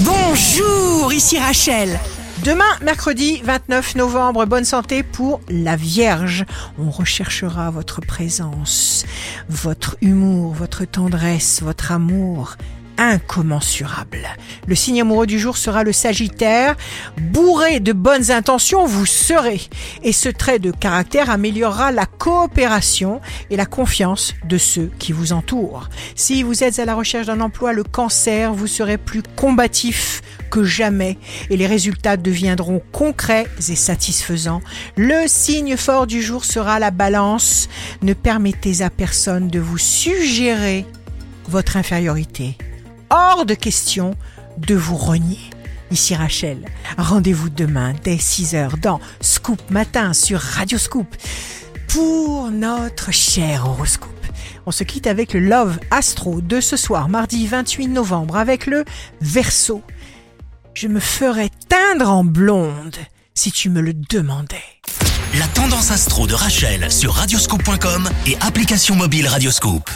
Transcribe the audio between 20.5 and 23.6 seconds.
de caractère améliorera la coopération et